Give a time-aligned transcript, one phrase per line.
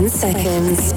[0.00, 0.89] 10 seconds.